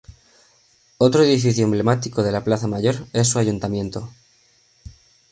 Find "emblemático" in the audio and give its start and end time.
1.63-2.23